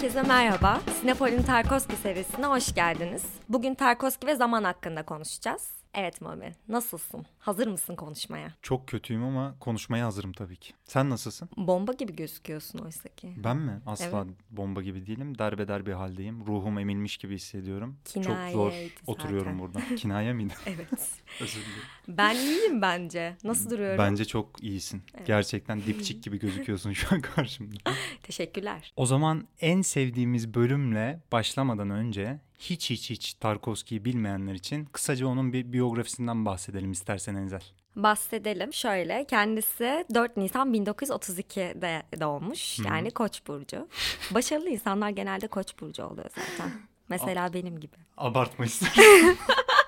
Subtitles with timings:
[0.00, 0.80] Herkese merhaba.
[1.00, 3.24] Sinepol'ün Tarkovski serisine hoş geldiniz.
[3.48, 5.79] Bugün Tarkovski ve zaman hakkında konuşacağız.
[5.94, 7.26] Evet Mami, nasılsın?
[7.38, 8.54] Hazır mısın konuşmaya?
[8.62, 10.72] Çok kötüyüm ama konuşmaya hazırım tabii ki.
[10.84, 11.48] Sen nasılsın?
[11.56, 13.32] Bomba gibi gözüküyorsun oysa ki.
[13.36, 13.80] Ben mi?
[13.86, 15.38] Asla bomba gibi değilim.
[15.38, 16.46] Derbeder bir haldeyim.
[16.46, 17.96] Ruhum emilmiş gibi hissediyorum.
[18.14, 19.58] Çok zor Kinayeydi oturuyorum zaten.
[19.58, 19.94] burada.
[19.96, 20.52] Kinaya mıydı?
[20.66, 20.88] Evet.
[21.40, 21.82] Özür dilerim.
[22.08, 23.36] Ben iyiyim bence.
[23.44, 23.98] Nasıl duruyorum?
[23.98, 25.02] Bence çok iyisin.
[25.26, 27.76] Gerçekten dipçik gibi gözüküyorsun şu an karşımda.
[28.22, 28.92] Teşekkürler.
[28.96, 35.52] O zaman en sevdiğimiz bölümle başlamadan önce hiç hiç hiç Tarkovski'yi bilmeyenler için kısaca onun
[35.52, 37.62] bir biyografisinden bahsedelim istersen Enzel.
[37.96, 38.72] Bahsedelim.
[38.72, 42.78] Şöyle, kendisi 4 Nisan 1932'de doğmuş.
[42.78, 43.88] Yani Koç burcu.
[44.30, 46.72] Başarılı insanlar genelde Koç burcu oluyor zaten.
[47.08, 47.96] Mesela benim gibi.
[48.16, 49.36] Abartma isterim.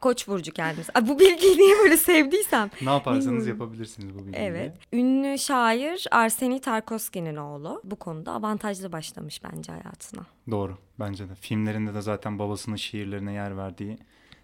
[0.00, 0.92] Koç burcu kendisi.
[0.94, 2.70] Ay, bu bilgiyi niye böyle sevdiysem.
[2.82, 3.48] ne yaparsanız Bilmiyorum.
[3.48, 4.36] yapabilirsiniz bu bilgiyi.
[4.42, 4.76] Evet.
[4.92, 7.80] Ünlü şair Arseni Tarkovski'nin oğlu.
[7.84, 10.22] Bu konuda avantajlı başlamış bence hayatına.
[10.50, 11.34] Doğru bence de.
[11.34, 13.98] Filmlerinde de zaten babasının şiirlerine yer verdiği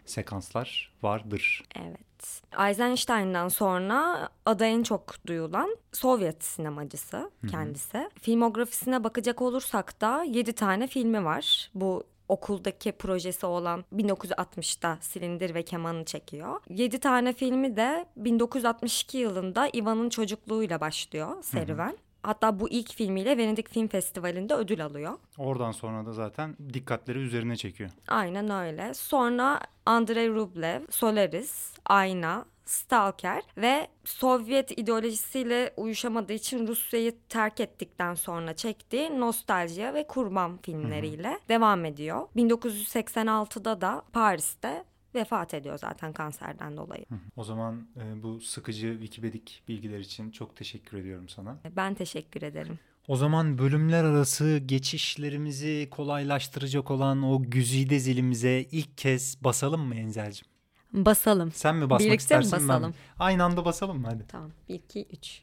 [0.05, 1.63] sekanslar vardır.
[1.77, 2.43] Evet.
[2.69, 8.11] Eisenstein'dan sonra adı en çok duyulan Sovyet sinemacısı kendisi.
[8.21, 11.71] Filmografisine bakacak olursak da 7 tane filmi var.
[11.75, 16.61] Bu okuldaki projesi olan 1960'da Silindir ve Kemanı çekiyor.
[16.69, 21.99] 7 tane filmi de 1962 yılında Ivan'ın çocukluğuyla başlıyor serüven.
[22.27, 25.13] Hatta bu ilk filmiyle Venedik Film Festivali'nde ödül alıyor.
[25.39, 27.91] Oradan sonra da zaten dikkatleri üzerine çekiyor.
[28.09, 28.95] Aynen öyle.
[28.95, 38.57] Sonra Andrei Rublev, Solaris, Ayna, Stalker ve Sovyet ideolojisiyle uyuşamadığı için Rusya'yı terk ettikten sonra
[38.57, 42.29] çektiği Nostaljiya ve Kurban filmleriyle devam ediyor.
[42.37, 44.85] 1986'da da Paris'te
[45.17, 47.05] vefat ediyor zaten kanserden dolayı.
[47.37, 51.57] O zaman e, bu sıkıcı Wikipedik bilgiler için çok teşekkür ediyorum sana.
[51.77, 52.79] Ben teşekkür ederim.
[53.09, 60.47] O zaman bölümler arası geçişlerimizi kolaylaştıracak olan o güzide zilimize ilk kez basalım mı Enzel'cim?
[60.93, 61.53] Basalım.
[61.53, 62.69] Sen mi basmak Birlikte istersin ben mi?
[62.69, 62.95] basalım?
[63.19, 64.25] Aynı anda basalım mı hadi?
[64.29, 64.51] Tamam.
[64.69, 65.43] 1, 2, 3.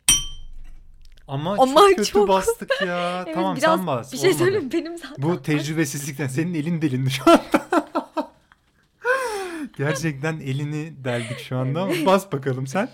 [1.27, 3.23] Ama, Ama çok kötü çok- bastık ya.
[3.25, 4.13] Evet, tamam biraz sen bas.
[4.13, 4.43] bir şey Olmadı.
[4.43, 5.15] söyleyeyim benim zaten.
[5.23, 7.63] Bu tecrübesizlikten senin elin delindi şu anda.
[9.77, 12.89] Gerçekten elini deldik şu anda ama bas bakalım sen.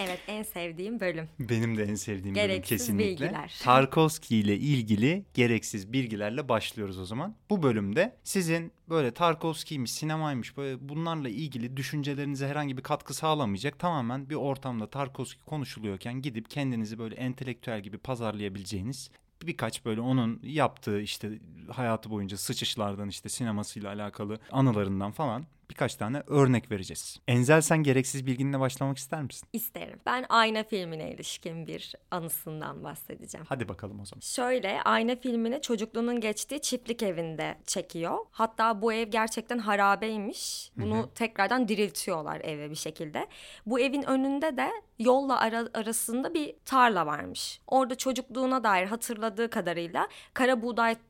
[0.00, 1.28] Evet en sevdiğim bölüm.
[1.38, 3.10] Benim de en sevdiğim bölüm Gereksiz kesinlikle.
[3.10, 3.54] bilgiler.
[3.62, 7.36] Tarkovski ile ilgili gereksiz bilgilerle başlıyoruz o zaman.
[7.50, 13.78] Bu bölümde sizin böyle Tarkovski'ymiş, sinemaymış böyle bunlarla ilgili düşüncelerinize herhangi bir katkı sağlamayacak.
[13.78, 19.10] Tamamen bir ortamda Tarkovski konuşuluyorken gidip kendinizi böyle entelektüel gibi pazarlayabileceğiniz
[19.42, 21.38] birkaç böyle onun yaptığı işte
[21.70, 27.20] hayatı boyunca sıçışlardan işte sinemasıyla alakalı anılarından falan birkaç tane örnek vereceğiz.
[27.28, 29.48] Enzel sen gereksiz bilginle başlamak ister misin?
[29.52, 30.00] İsterim.
[30.06, 33.46] Ben Ayna filmine ilişkin bir anısından bahsedeceğim.
[33.48, 34.20] Hadi bakalım o zaman.
[34.20, 38.18] Şöyle Ayna filmini çocukluğunun geçtiği çiftlik evinde çekiyor.
[38.30, 40.70] Hatta bu ev gerçekten harabeymiş.
[40.76, 43.26] Bunu tekrardan diriltiyorlar eve bir şekilde.
[43.66, 47.60] Bu evin önünde de yolla ara- arasında bir tarla varmış.
[47.66, 50.62] Orada çocukluğuna dair hatırladığı kadarıyla kara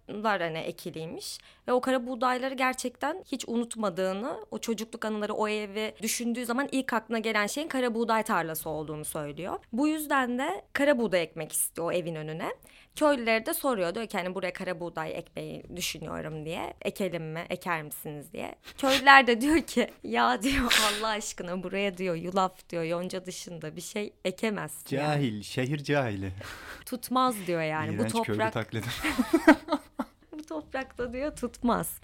[0.08, 1.38] buğdaylar hani ekiliymiş.
[1.68, 6.92] Ve o kara buğdayları gerçekten hiç unutmadığını, o çocukluk anıları o evi düşündüğü zaman ilk
[6.92, 9.58] aklına gelen şeyin kara buğday tarlası olduğunu söylüyor.
[9.72, 12.48] Bu yüzden de kara buğday ekmek istiyor o evin önüne.
[12.96, 16.74] Köylüleri de soruyor diyor ki hani buraya kara buğday ekmeyi düşünüyorum diye.
[16.82, 18.54] Ekelim mi, eker misiniz diye.
[18.78, 23.80] Köylüler de diyor ki ya diyor Allah aşkına buraya diyor yulaf diyor yonca dışında bir
[23.80, 24.96] şey ekemezsin.
[24.96, 25.06] yani.
[25.06, 26.32] Cahil, şehir cahili.
[26.86, 28.86] Tutmaz diyor yani İğrenç bu köylü toprak taklidi.
[30.46, 32.00] toprakta diyor tutmaz.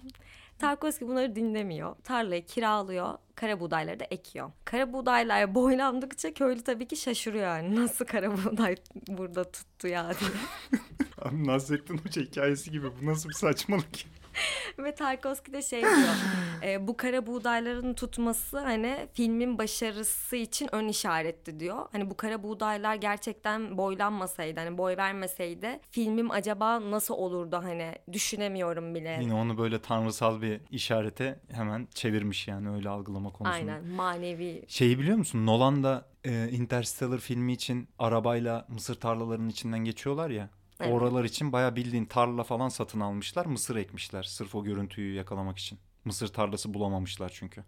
[0.59, 1.95] Tarkovski bunları dinlemiyor.
[2.03, 3.17] Tarlayı kiralıyor.
[3.35, 4.51] Kara buğdayları da ekiyor.
[4.65, 7.75] Kara buğdaylar boylandıkça köylü tabii ki şaşırıyor yani.
[7.75, 8.75] Nasıl kara buğday
[9.07, 10.29] burada tuttu ya diye.
[11.21, 12.87] Abi Nasrettin Hoca hikayesi gibi.
[13.01, 14.22] Bu nasıl bir saçmalık?
[14.79, 16.15] Ve Tarkovski de şey diyor.
[16.63, 21.87] e, bu kara buğdayların tutması hani filmin başarısı için ön işaretti diyor.
[21.91, 28.95] Hani bu kara buğdaylar gerçekten boylanmasaydı hani boy vermeseydi filmim acaba nasıl olurdu hani düşünemiyorum
[28.95, 29.17] bile.
[29.21, 33.71] Yine onu böyle tanrısal bir işarete hemen çevirmiş yani öyle algılama konusunda.
[33.71, 35.45] Aynen manevi Şeyi biliyor musun?
[35.45, 40.49] Nolan da e, Interstellar filmi için arabayla mısır tarlalarının içinden geçiyorlar ya.
[40.83, 40.93] Evet.
[40.93, 43.45] Oralar için bayağı bildiğin tarla falan satın almışlar.
[43.45, 45.79] Mısır ekmişler sırf o görüntüyü yakalamak için.
[46.05, 47.63] Mısır tarlası bulamamışlar çünkü.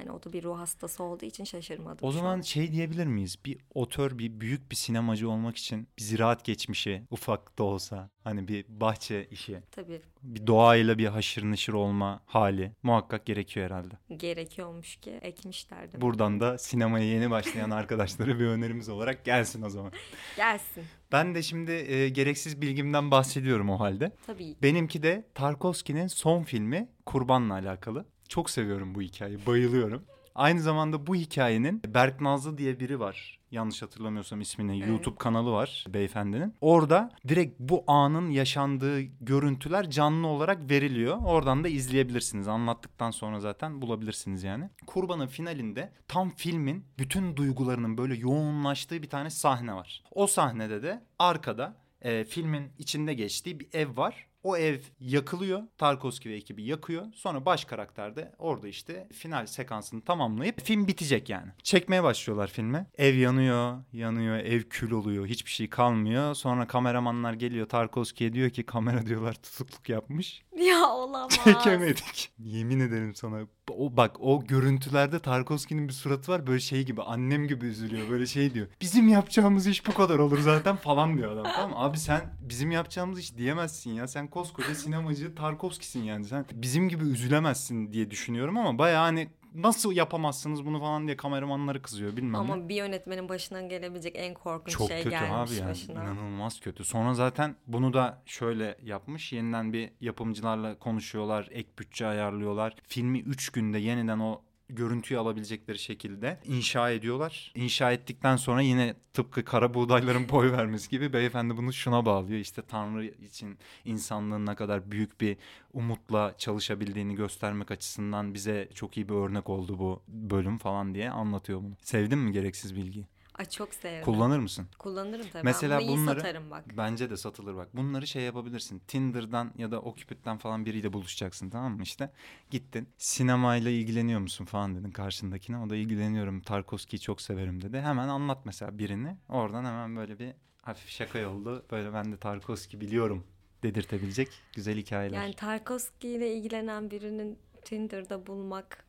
[0.00, 2.08] Yani o da bir ruh hastası olduğu için şaşırmadım.
[2.08, 2.40] O zaman an.
[2.40, 3.38] şey diyebilir miyiz?
[3.44, 8.48] Bir otör, bir büyük bir sinemacı olmak için bir ziraat geçmişi ufak da olsa hani
[8.48, 13.94] bir bahçe işi, tabii bir doğayla bir haşır neşir olma hali muhakkak gerekiyor herhalde.
[14.16, 16.00] gerekiyormuş ki ekmişlerdi.
[16.00, 19.92] Buradan da sinemaya yeni başlayan arkadaşlara bir önerimiz olarak gelsin o zaman.
[20.36, 20.84] Gelsin.
[21.12, 24.12] Ben de şimdi e, gereksiz bilgimden bahsediyorum o halde.
[24.26, 24.56] Tabii.
[24.62, 28.06] Benimki de Tarkovski'nin son filmi Kurban'la alakalı.
[28.28, 30.02] Çok seviyorum bu hikayeyi, bayılıyorum.
[30.34, 33.38] Aynı zamanda bu hikayenin Berk Nazlı diye biri var.
[33.50, 34.78] Yanlış hatırlamıyorsam ismini.
[34.78, 34.88] Evet.
[34.88, 36.54] YouTube kanalı var beyefendinin.
[36.60, 41.18] Orada direkt bu anın yaşandığı görüntüler canlı olarak veriliyor.
[41.24, 42.48] Oradan da izleyebilirsiniz.
[42.48, 44.70] Anlattıktan sonra zaten bulabilirsiniz yani.
[44.86, 50.02] Kurban'ın finalinde tam filmin bütün duygularının böyle yoğunlaştığı bir tane sahne var.
[50.10, 54.26] O sahnede de arkada e, filmin içinde geçtiği bir ev var.
[54.46, 55.62] O ev yakılıyor.
[55.78, 57.06] Tarkovski ve ekibi yakıyor.
[57.14, 61.50] Sonra baş karakter de orada işte final sekansını tamamlayıp film bitecek yani.
[61.62, 62.86] Çekmeye başlıyorlar filme.
[62.98, 65.26] Ev yanıyor, yanıyor, ev kül oluyor.
[65.26, 66.34] Hiçbir şey kalmıyor.
[66.34, 70.42] Sonra kameramanlar geliyor Tarkovski'ye diyor ki kamera diyorlar tutukluk yapmış.
[70.56, 71.38] Ya olamaz.
[71.44, 72.32] Çekemedik.
[72.38, 73.40] Yemin ederim sana.
[73.70, 78.26] O bak o görüntülerde Tarkovski'nin bir suratı var böyle şey gibi annem gibi üzülüyor böyle
[78.26, 78.66] şey diyor.
[78.80, 81.72] Bizim yapacağımız iş bu kadar olur zaten falan diyor adam tamam?
[81.84, 84.08] Abi sen bizim yapacağımız iş diyemezsin ya.
[84.08, 86.24] Sen koskoca sinemacı Tarkovski'sin yani.
[86.24, 91.82] Sen bizim gibi üzülemezsin diye düşünüyorum ama baya hani nasıl yapamazsınız bunu falan diye kameramanları
[91.82, 92.36] kızıyor bilmem ne.
[92.36, 95.70] Ama bir yönetmenin başına gelebilecek en korkunç Çok şey kötü gelmiş abi yani.
[95.70, 96.02] başına.
[96.02, 96.84] İnanılmaz kötü.
[96.84, 99.32] Sonra zaten bunu da şöyle yapmış.
[99.32, 101.48] Yeniden bir yapımcılarla konuşuyorlar.
[101.50, 102.76] Ek bütçe ayarlıyorlar.
[102.88, 107.52] Filmi 3 günde yeniden o görüntüyü alabilecekleri şekilde inşa ediyorlar.
[107.54, 112.40] İnşa ettikten sonra yine tıpkı kara buğdayların boy vermesi gibi beyefendi bunu şuna bağlıyor.
[112.40, 115.36] İşte Tanrı için insanlığın ne kadar büyük bir
[115.72, 121.60] umutla çalışabildiğini göstermek açısından bize çok iyi bir örnek oldu bu bölüm falan diye anlatıyor
[121.62, 121.74] bunu.
[121.82, 123.06] Sevdin mi gereksiz bilgiyi?
[123.38, 124.04] Ay çok sevdim.
[124.04, 124.66] Kullanır mısın?
[124.78, 125.44] Kullanırım tabii.
[125.44, 126.64] Mesela ben bunu bunları- satarım bak.
[126.76, 127.76] Bence de satılır bak.
[127.76, 128.78] Bunları şey yapabilirsin.
[128.78, 132.12] Tinder'dan ya da Okcupid'den falan biriyle buluşacaksın tamam mı işte.
[132.50, 132.88] Gittin.
[132.98, 135.58] Sinemayla ilgileniyor musun falan dedin karşındakine.
[135.58, 136.40] O da ilgileniyorum.
[136.40, 137.80] Tarkovski'yi çok severim dedi.
[137.80, 139.16] Hemen anlat mesela birini.
[139.28, 140.32] Oradan hemen böyle bir
[140.62, 141.64] hafif şaka yollu.
[141.70, 143.26] Böyle ben de Tarkovski biliyorum
[143.62, 145.22] dedirtebilecek güzel hikayeler.
[145.22, 148.86] Yani Tarkovski ile ilgilenen birinin Tinder'da bulmak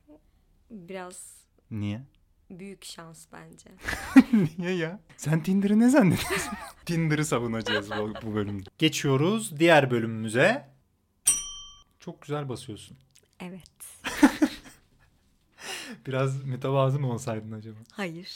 [0.72, 1.38] biraz
[1.72, 2.02] Niye?
[2.50, 3.70] Büyük şans bence.
[4.58, 5.00] Niye ya?
[5.18, 6.54] Sen Tinder'ı ne zannediyorsun?
[6.86, 8.70] Tinder'ı savunacağız bu, bu bölümde.
[8.78, 10.70] Geçiyoruz diğer bölümümüze.
[12.00, 12.98] Çok güzel basıyorsun.
[13.40, 13.72] Evet.
[16.08, 17.78] Biraz mütevazı mı olsaydın acaba?
[17.92, 18.36] Hayır.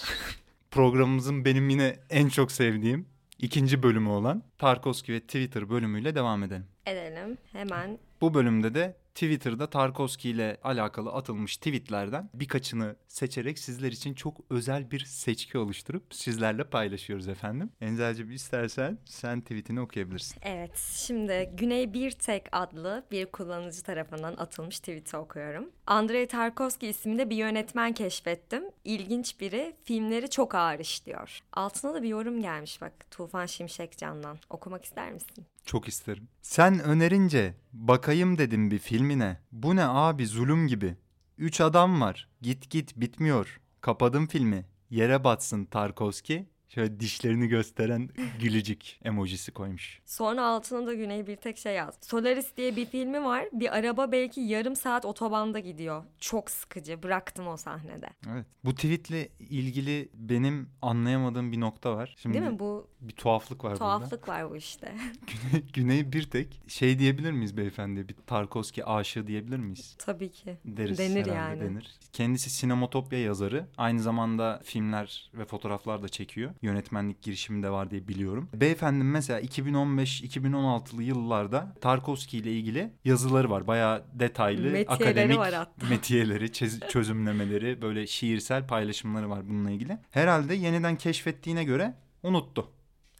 [0.72, 3.06] Programımızın benim yine en çok sevdiğim
[3.40, 6.66] ikinci bölümü olan Tarkovski ve Twitter bölümüyle devam edelim.
[6.86, 7.38] Edelim.
[7.52, 14.38] Hemen Bu bölümde de Twitter'da Tarkovski ile alakalı atılmış tweetlerden birkaçını seçerek sizler için çok
[14.50, 17.70] özel bir seçki oluşturup sizlerle paylaşıyoruz efendim.
[17.82, 20.42] Enzel'cim istersen sen tweetini okuyabilirsin.
[20.42, 25.70] Evet, şimdi Güney Bir Tek adlı bir kullanıcı tarafından atılmış tweet'i okuyorum.
[25.88, 28.64] Andrei Tarkovski isimli bir yönetmen keşfettim.
[28.84, 31.40] İlginç biri, filmleri çok ağır işliyor.
[31.54, 34.38] Altına da bir yorum gelmiş bak, Tufan Şimşek Can'dan.
[34.50, 35.46] Okumak ister misin?
[35.66, 36.28] Çok isterim.
[36.42, 39.40] Sen önerince bakayım dedim bir filmine.
[39.52, 40.96] Bu ne abi zulüm gibi.
[41.38, 42.30] Üç adam var.
[42.42, 43.60] Git git bitmiyor.
[43.82, 44.66] Kapadım filmi.
[44.90, 46.50] Yere batsın Tarkovski.
[46.74, 48.10] Şöyle dişlerini gösteren
[48.40, 50.02] gülücük emojisi koymuş.
[50.06, 51.98] Sonra altına da Güney Bir Tek şey yaz.
[52.02, 53.46] Solaris diye bir filmi var.
[53.54, 56.04] Bir araba belki yarım saat otobanda gidiyor.
[56.20, 57.04] Çok sıkıcı.
[57.04, 58.10] Bıraktım o sahnede.
[58.32, 58.46] Evet.
[58.66, 62.16] Bu tweetle ilgili benim anlayamadığım bir nokta var.
[62.18, 62.60] Şimdi Değil mi?
[62.60, 63.98] Bu bir tuhaflık var burada.
[63.98, 64.96] tuhaflık var bu işte.
[65.52, 68.10] Güney, Güney bir tek şey diyebilir miyiz beyefendi?
[68.10, 69.96] Bir Tarkovski aşığı diyebilir miyiz?
[70.00, 70.58] Tabii ki.
[70.66, 71.62] Deriz Denir yani.
[71.62, 72.00] denir.
[72.14, 73.68] Kendisi sinematopya yazarı.
[73.78, 76.52] Aynı zamanda filmler ve fotoğraflar da çekiyor.
[76.62, 78.50] Yönetmenlik girişimi de var diye biliyorum.
[78.54, 83.68] Beyefendinin mesela 2015-2016'lı yıllarda Tarkovski ile ilgili yazıları var.
[83.68, 85.88] Bayağı detaylı, Metiyeleri akademik var hatta.
[85.90, 86.52] metiyeleri,
[86.90, 89.98] çözümlemeleri, böyle şiirsel paylaşımları var bununla ilgili.
[90.12, 92.72] Herhalde yeniden keşfettiğine göre unuttu.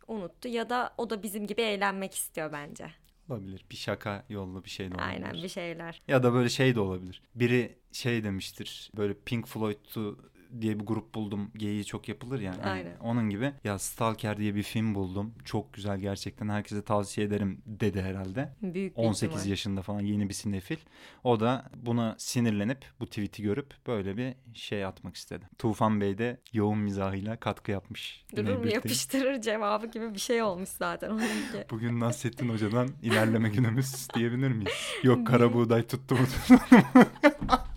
[0.08, 2.86] Unuttu ya da o da bizim gibi eğlenmek istiyor bence.
[3.30, 3.66] Olabilir.
[3.72, 5.10] Bir şaka yollu bir şey de olabilir.
[5.10, 6.02] Aynen bir şeyler.
[6.08, 7.22] Ya da böyle şey de olabilir.
[7.36, 8.92] Biri şey demiştir.
[8.98, 10.32] Böyle Pink Floyd'u
[10.62, 11.52] diye bir grup buldum.
[11.58, 12.62] Geyiği çok yapılır yani.
[12.62, 12.98] Hani Aynen.
[13.00, 13.54] onun gibi.
[13.64, 15.34] Ya Stalker diye bir film buldum.
[15.46, 16.50] Çok güzel gerçekten.
[16.50, 18.54] Herkese tavsiye ederim dedi herhalde.
[18.62, 19.50] Büyük bir 18 ihtimal.
[19.50, 20.78] yaşında falan yeni bir sinefil.
[21.24, 25.50] O da buna sinirlenip bu tweet'i görüp böyle bir şey atmak istedi.
[25.58, 28.26] Tufan Bey de yoğun mizahıyla katkı yapmış.
[28.38, 28.70] Birlikte.
[28.70, 31.66] yapıştırır cevabı gibi bir şey olmuş zaten onunki.
[31.72, 34.74] Bugün Nasrettin Hoca'dan ilerleme günümüz diyebilir miyiz?
[35.04, 36.22] Yok kara buğday tuttu mu?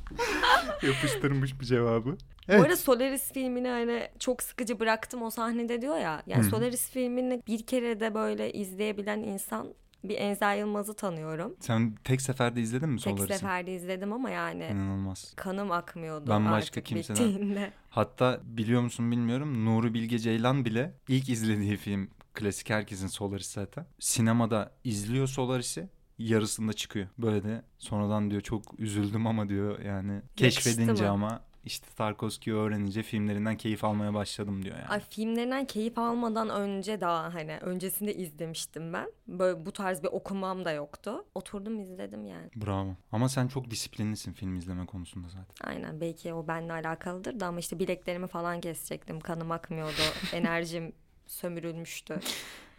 [0.82, 2.10] Yapıştırmış bu cevabı.
[2.12, 2.16] Bu
[2.48, 2.62] Evet.
[2.64, 6.22] arada Solaris filmini hani çok sıkıcı bıraktım o sahnede diyor ya.
[6.26, 6.48] Yani Hı.
[6.48, 9.74] Solaris filmini bir kere de böyle izleyebilen insan
[10.04, 11.56] bir Enza Yılmaz'ı tanıyorum.
[11.60, 13.38] Sen tek seferde izledin mi Tek Solaris'i?
[13.38, 15.32] seferde izledim ama yani İnanılmaz.
[15.36, 17.72] kanım akmıyordu Ben başka kimseden- bittiğinde.
[17.90, 23.86] Hatta biliyor musun bilmiyorum Nuri Bilge Ceylan bile ilk izlediği film klasik herkesin Solaris zaten.
[23.98, 27.06] Sinemada izliyor Solaris'i yarısında çıkıyor.
[27.18, 31.10] Böyle de sonradan diyor çok üzüldüm ama diyor yani keşfedince mı?
[31.10, 34.88] ama işte Tarkovski'yi öğrenince filmlerinden keyif almaya başladım diyor yani.
[34.88, 39.12] Ay filmlerinden keyif almadan önce daha hani öncesinde izlemiştim ben.
[39.28, 41.24] Böyle bu tarz bir okumam da yoktu.
[41.34, 42.48] Oturdum izledim yani.
[42.56, 42.96] Bravo.
[43.12, 45.70] Ama sen çok disiplinlisin film izleme konusunda zaten.
[45.70, 49.20] Aynen belki o benimle alakalıdır da ama işte bileklerimi falan kesecektim.
[49.20, 50.02] Kanım akmıyordu.
[50.32, 50.92] Enerjim
[51.26, 52.20] sömürülmüştü.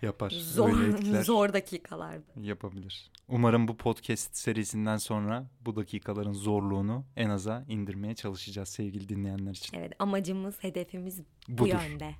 [0.05, 0.29] Yapar.
[0.29, 2.23] Zor, Öyle etkiler zor dakikalardı.
[2.41, 3.11] yapabilir.
[3.27, 9.77] Umarım bu podcast serisinden sonra bu dakikaların zorluğunu en aza indirmeye çalışacağız sevgili dinleyenler için.
[9.77, 11.69] Evet amacımız, hedefimiz bu Budur.
[11.89, 12.11] yönde.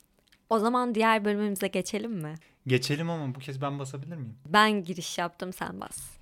[0.50, 2.34] o zaman diğer bölümümüze geçelim mi?
[2.66, 4.38] Geçelim ama bu kez ben basabilir miyim?
[4.46, 6.19] Ben giriş yaptım sen bas.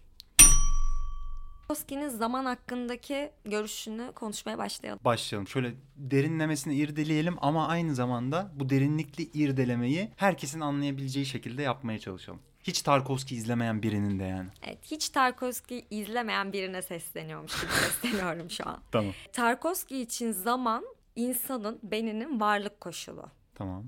[1.73, 5.01] Koski'nin zaman hakkındaki görüşünü konuşmaya başlayalım.
[5.05, 5.49] Başlayalım.
[5.49, 12.41] Şöyle derinlemesine irdeleyelim ama aynı zamanda bu derinlikli irdelemeyi herkesin anlayabileceği şekilde yapmaya çalışalım.
[12.63, 14.49] Hiç Tarkovski izlemeyen birinin de yani.
[14.63, 17.71] Evet hiç Tarkovski izlemeyen birine sesleniyormuş gibi
[18.03, 18.79] sesleniyorum şu an.
[18.93, 19.13] Tamam.
[19.33, 20.85] Tarkovski için zaman
[21.17, 23.25] insanın beninin varlık koşulu.
[23.55, 23.85] Tamam.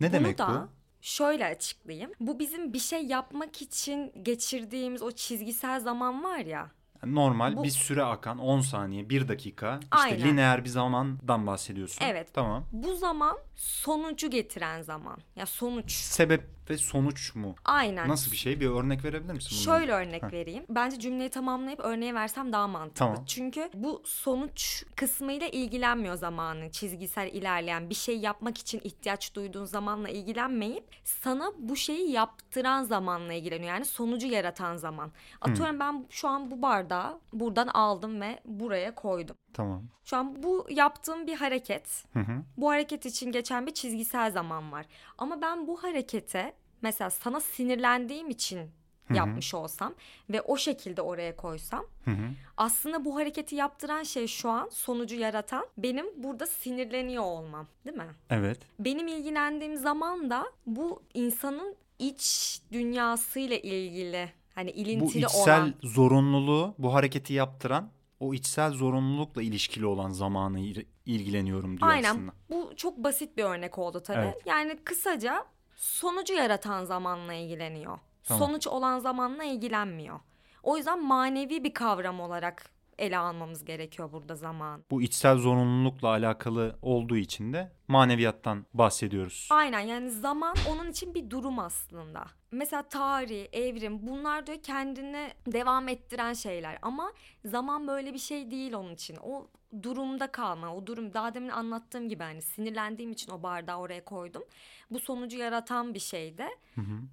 [0.00, 0.68] Ne Bunu demek da bu?
[1.00, 2.12] şöyle açıklayayım.
[2.20, 6.70] Bu bizim bir şey yapmak için geçirdiğimiz o çizgisel zaman var ya.
[7.04, 9.80] Normal Bu- bir süre akan 10 saniye, 1 dakika.
[9.82, 10.20] işte Aynen.
[10.28, 12.04] lineer bir zamandan bahsediyorsun.
[12.04, 12.28] Evet.
[12.34, 12.64] Tamam.
[12.72, 15.18] Bu zaman sonucu getiren zaman.
[15.36, 15.92] Ya sonuç.
[15.92, 17.54] Sebep ve sonuç mu?
[17.64, 18.08] Aynen.
[18.08, 18.60] Nasıl bir şey?
[18.60, 19.50] Bir örnek verebilir misin?
[19.52, 19.78] bunun?
[19.78, 20.64] Şöyle örnek vereyim.
[20.68, 22.98] Bence cümleyi tamamlayıp örneği versem daha mantıklı.
[22.98, 23.24] Tamam.
[23.26, 26.70] Çünkü bu sonuç kısmıyla ilgilenmiyor zamanın.
[26.70, 33.32] Çizgisel ilerleyen bir şey yapmak için ihtiyaç duyduğun zamanla ilgilenmeyip sana bu şeyi yaptıran zamanla
[33.32, 33.68] ilgileniyor.
[33.68, 35.12] Yani sonucu yaratan zaman.
[35.40, 39.36] Atıyorum ben şu an bu bardağı buradan aldım ve buraya koydum.
[39.56, 39.82] Tamam.
[40.04, 42.04] Şu an bu yaptığım bir hareket.
[42.12, 42.42] Hı hı.
[42.56, 44.86] Bu hareket için geçen bir çizgisel zaman var.
[45.18, 48.70] Ama ben bu harekete mesela sana sinirlendiğim için
[49.14, 49.94] yapmış olsam
[50.30, 52.28] ve o şekilde oraya koysam Hı hı.
[52.56, 58.14] aslında bu hareketi yaptıran şey şu an sonucu yaratan benim burada sinirleniyor olmam değil mi?
[58.30, 58.58] Evet.
[58.78, 66.74] Benim ilgilendiğim zaman da bu insanın iç dünyasıyla ilgili hani Bu ilintili içsel olan zorunluluğu,
[66.78, 72.10] bu hareketi yaptıran o içsel zorunlulukla ilişkili olan zamanı il- ilgileniyorum diyor Aynen.
[72.10, 72.32] aslında.
[72.50, 74.18] Bu çok basit bir örnek oldu tabii.
[74.18, 74.42] Evet.
[74.46, 75.44] Yani kısaca
[75.76, 77.98] sonucu yaratan zamanla ilgileniyor.
[78.24, 78.48] Tamam.
[78.48, 80.20] Sonuç olan zamanla ilgilenmiyor.
[80.62, 84.84] O yüzden manevi bir kavram olarak ele almamız gerekiyor burada zaman.
[84.90, 89.48] Bu içsel zorunlulukla alakalı olduğu için de maneviyattan bahsediyoruz.
[89.50, 92.24] Aynen yani zaman onun için bir durum aslında.
[92.52, 97.12] Mesela tarih, evrim bunlar diyor kendini devam ettiren şeyler ama
[97.44, 99.16] zaman böyle bir şey değil onun için.
[99.22, 99.46] O
[99.82, 104.42] durumda kalma, o durum daha demin anlattığım gibi hani sinirlendiğim için o bardağı oraya koydum.
[104.90, 106.44] Bu sonucu yaratan bir şeydi.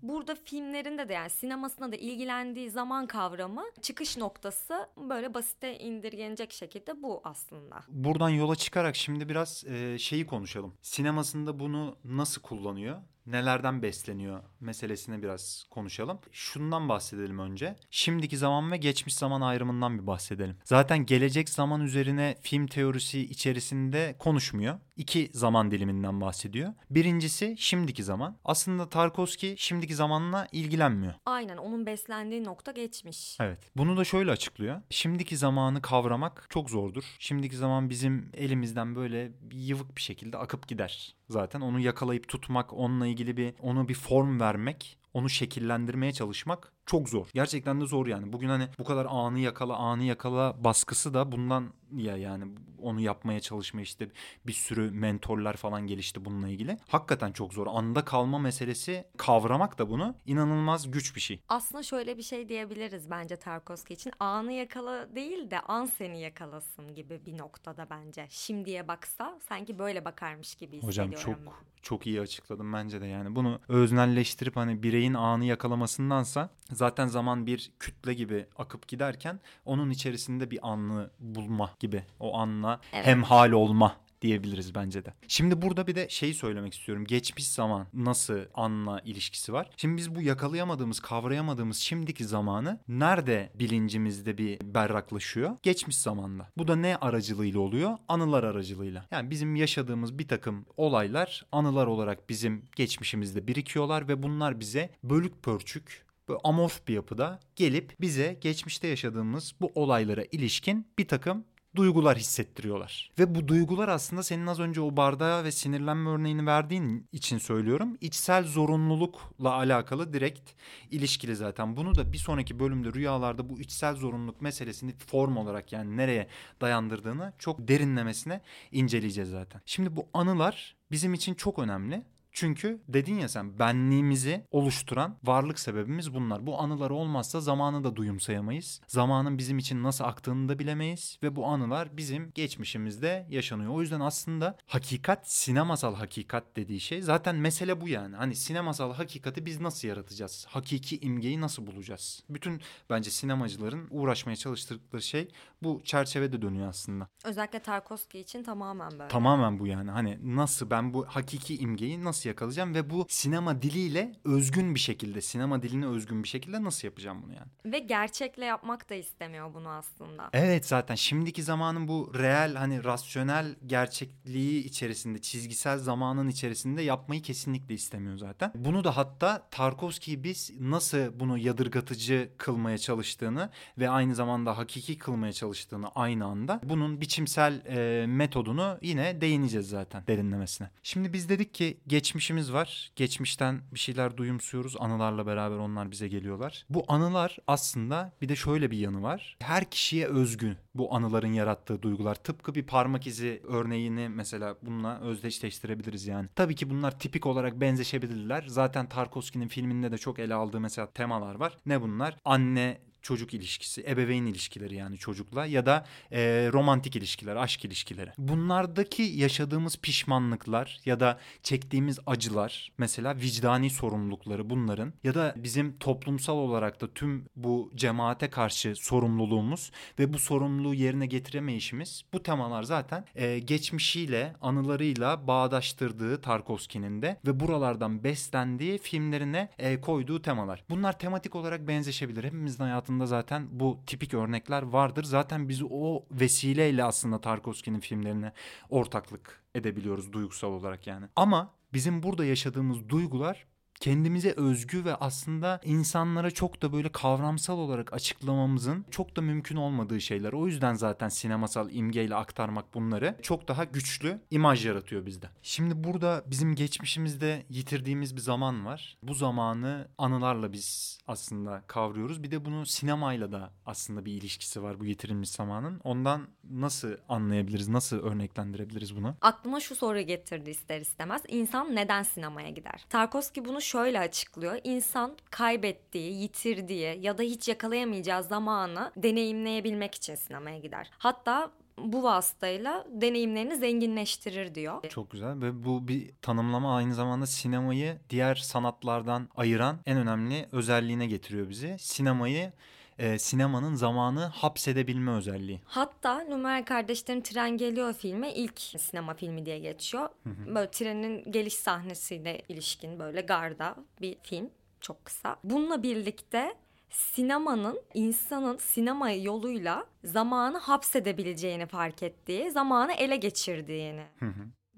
[0.02, 7.04] Burada filmlerinde de yani sinemasında da ilgilendiği zaman kavramı çıkış noktası böyle basite indirgenecek şekilde
[7.04, 7.84] bu aslında.
[7.88, 10.63] Buradan yola çıkarak şimdi biraz e, şeyi konuşalım.
[10.82, 13.02] Sinemasında bunu nasıl kullanıyor?
[13.26, 16.20] Nelerden besleniyor meselesine biraz konuşalım.
[16.32, 17.76] Şundan bahsedelim önce.
[17.90, 20.58] Şimdiki zaman ve geçmiş zaman ayrımından bir bahsedelim.
[20.64, 24.80] Zaten gelecek zaman üzerine film teorisi içerisinde konuşmuyor.
[24.98, 26.74] İki zaman diliminden bahsediyor.
[26.90, 28.38] Birincisi şimdiki zaman.
[28.46, 31.14] Aslında Tarkovski şimdiki zamanla ilgilenmiyor.
[31.26, 33.38] Aynen onun beslendiği nokta geçmiş.
[33.40, 33.60] Evet.
[33.76, 34.82] Bunu da şöyle açıklıyor.
[34.90, 37.16] Şimdiki zamanı kavramak çok zordur.
[37.20, 41.16] Şimdiki zaman bizim elimizden böyle yıvık bir şekilde akıp gider.
[41.30, 47.10] Zaten onu yakalayıp tutmak, onunla ilgili bir onu bir form vermek, onu şekillendirmeye çalışmak çok
[47.10, 47.28] zor.
[47.34, 48.34] Gerçekten de zor yani.
[48.34, 52.46] Bugün hani bu kadar anı yakala, anı yakala baskısı da bundan ya yani
[52.82, 54.10] onu yapmaya çalışma işte
[54.48, 56.78] bir sürü mentorlar falan gelişti bununla ilgili.
[56.88, 57.68] Hakikaten çok zor.
[57.70, 61.40] Anda kalma meselesi kavramak da bunu inanılmaz güç bir şey.
[61.50, 64.12] Aslında şöyle bir şey diyebiliriz bence Tarkovski için.
[64.20, 68.28] Anı yakala değil de an seni yakalasın gibi bir noktada bence.
[68.30, 71.82] Şimdiye baksa sanki böyle bakarmış gibi Hocam hissediyorum çok ben.
[71.82, 73.36] çok iyi açıkladım bence de yani.
[73.36, 80.52] Bunu öznelleştirip hani bireyin anı yakalamasındansa zaten zaman bir kütle gibi akıp giderken onun içerisinde
[80.52, 82.04] bir anı bulma gibi.
[82.20, 83.06] O anla Evet.
[83.06, 85.14] hemhal olma diyebiliriz bence de.
[85.28, 87.06] Şimdi burada bir de şeyi söylemek istiyorum.
[87.06, 89.70] Geçmiş zaman nasıl anla ilişkisi var?
[89.78, 95.58] Şimdi biz bu yakalayamadığımız, kavrayamadığımız şimdiki zamanı nerede bilincimizde bir berraklaşıyor?
[95.64, 96.48] Geçmiş zamanda.
[96.58, 97.98] Bu da ne aracılığıyla oluyor?
[98.08, 99.06] Anılar aracılığıyla.
[99.12, 105.44] Yani bizim yaşadığımız bir takım olaylar anılar olarak bizim geçmişimizde birikiyorlar ve bunlar bize bölük
[105.44, 112.18] pörçük böyle amorf bir yapıda gelip bize geçmişte yaşadığımız bu olaylara ilişkin bir takım duygular
[112.18, 113.12] hissettiriyorlar.
[113.20, 117.98] Ve bu duygular aslında senin az önce o bardağa ve sinirlenme örneğini verdiğin için söylüyorum.
[118.02, 120.52] İçsel zorunlulukla alakalı direkt
[120.92, 121.78] ilişkili zaten.
[121.78, 126.28] Bunu da bir sonraki bölümde rüyalarda bu içsel zorunluluk meselesini form olarak yani nereye
[126.62, 129.62] dayandırdığını çok derinlemesine inceleyeceğiz zaten.
[129.66, 132.04] Şimdi bu anılar bizim için çok önemli.
[132.34, 136.48] Çünkü dedin ya sen benliğimizi oluşturan varlık sebebimiz bunlar.
[136.48, 138.82] Bu anılar olmazsa zamanı da duyumsayamayız.
[138.88, 143.74] Zamanın bizim için nasıl aktığını da bilemeyiz ve bu anılar bizim geçmişimizde yaşanıyor.
[143.74, 148.16] O yüzden aslında hakikat sinemasal hakikat dediği şey zaten mesele bu yani.
[148.16, 150.46] Hani sinemasal hakikati biz nasıl yaratacağız?
[150.50, 152.24] Hakiki imgeyi nasıl bulacağız?
[152.30, 155.28] Bütün bence sinemacıların uğraşmaya çalıştıkları şey
[155.64, 157.08] bu çerçevede dönüyor aslında.
[157.24, 159.08] Özellikle Tarkovski için tamamen böyle.
[159.08, 159.92] Tamamen bu yani.
[159.92, 165.22] Hani nasıl ben bu hakiki imgeyi nasıl yakalayacağım ve bu sinema diliyle özgün bir şekilde,
[165.22, 167.74] sinema diline özgün bir şekilde nasıl yapacağım bunu yani?
[167.74, 170.30] Ve gerçekle yapmak da istemiyor bunu aslında.
[170.34, 177.74] Evet zaten şimdiki zamanın bu reel hani rasyonel gerçekliği içerisinde, çizgisel zamanın içerisinde yapmayı kesinlikle
[177.74, 178.52] istemiyor zaten.
[178.56, 185.34] Bunu da hatta Tarkovski biz nasıl bunu yadırgatıcı kılmaya çalıştığını ve aynı zamanda hakiki kılmaya
[185.34, 190.70] çalıştığını aynı anda bunun biçimsel e, metodunu yine değineceğiz zaten derinlemesine.
[190.84, 191.78] Şimdi biz dedik ki
[192.14, 192.92] geçmişimiz var.
[192.96, 194.76] Geçmişten bir şeyler duyumsuyoruz.
[194.80, 196.66] Anılarla beraber onlar bize geliyorlar.
[196.70, 199.38] Bu anılar aslında bir de şöyle bir yanı var.
[199.42, 202.16] Her kişiye özgü bu anıların yarattığı duygular.
[202.16, 206.28] Tıpkı bir parmak izi örneğini mesela bununla özdeşleştirebiliriz yani.
[206.36, 208.44] Tabii ki bunlar tipik olarak benzeşebilirler.
[208.48, 211.58] Zaten Tarkovski'nin filminde de çok ele aldığı mesela temalar var.
[211.66, 212.18] Ne bunlar?
[212.26, 218.12] Anne çocuk ilişkisi, ebeveyn ilişkileri yani çocukla ya da e, romantik ilişkiler, aşk ilişkileri.
[218.18, 226.38] Bunlardaki yaşadığımız pişmanlıklar ya da çektiğimiz acılar, mesela vicdani sorumlulukları bunların ya da bizim toplumsal
[226.38, 233.06] olarak da tüm bu cemaate karşı sorumluluğumuz ve bu sorumluluğu yerine getiremeyişimiz bu temalar zaten
[233.16, 240.64] e, geçmişiyle, anılarıyla bağdaştırdığı Tarkovski'nin de ve buralardan beslendiği filmlerine e, koyduğu temalar.
[240.70, 242.24] Bunlar tematik olarak benzeşebilir.
[242.24, 245.04] Hepimizin hayatında zaten bu tipik örnekler vardır.
[245.04, 248.32] Zaten biz o vesileyle aslında Tarkovski'nin filmlerine
[248.70, 251.06] ortaklık edebiliyoruz duygusal olarak yani.
[251.16, 253.46] Ama bizim burada yaşadığımız duygular
[253.80, 260.02] kendimize özgü ve aslında insanlara çok da böyle kavramsal olarak açıklamamızın çok da mümkün olmadığı
[260.02, 260.34] şeyler.
[260.34, 265.30] O yüzden zaten sinemasal imgeyle aktarmak bunları çok daha güçlü imaj yaratıyor bizde.
[265.42, 268.98] Şimdi burada bizim geçmişimizde yitirdiğimiz bir zaman var.
[269.04, 272.24] Bu zamanı anılarla biz aslında kavruyoruz.
[272.24, 275.82] Bir de bunu sinemayla da aslında bir ilişkisi var bu yitirilmiş zamanın.
[275.84, 279.16] Ondan nasıl anlayabiliriz, nasıl örneklendirebiliriz bunu?
[279.22, 281.22] Aklıma şu soru getirdi ister istemez.
[281.28, 282.86] İnsan neden sinemaya gider?
[282.90, 284.60] Tarkovski bunu şöyle açıklıyor.
[284.64, 290.92] İnsan kaybettiği, yitirdiği ya da hiç yakalayamayacağı zamanı deneyimleyebilmek için sinemaya gider.
[290.98, 294.90] Hatta bu vasıtayla deneyimlerini zenginleştirir diyor.
[294.90, 301.08] Çok güzel ve bu bir tanımlama aynı zamanda sinemayı diğer sanatlardan ayıran en önemli özelliğine
[301.08, 301.76] getiriyor bizi.
[301.80, 302.52] Sinemayı
[303.00, 305.62] e, sinemanın zamanı hapsedebilme özelliği.
[305.66, 310.10] Hatta Numara Kardeşlerin Tren Geliyor filmi ilk sinema filmi diye geçiyor.
[310.26, 314.50] Böyle trenin geliş sahnesiyle ilişkin böyle garda bir film
[314.82, 315.36] çok kısa.
[315.44, 316.56] Bununla birlikte
[316.90, 324.04] sinemanın insanın sinema yoluyla zamanı hapsedebileceğini fark ettiği, zamanı ele geçirdiğini